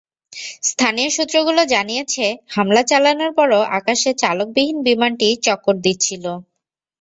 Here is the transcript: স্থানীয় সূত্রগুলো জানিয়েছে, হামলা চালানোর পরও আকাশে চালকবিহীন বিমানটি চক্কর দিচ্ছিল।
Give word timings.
স্থানীয় 0.63 1.09
সূত্রগুলো 1.09 1.61
জানিয়েছে, 1.73 2.25
হামলা 2.49 2.81
চালানোর 2.89 3.31
পরও 3.37 3.61
আকাশে 3.77 4.09
চালকবিহীন 4.21 4.77
বিমানটি 4.87 5.27
চক্কর 5.45 5.75
দিচ্ছিল। 5.85 6.25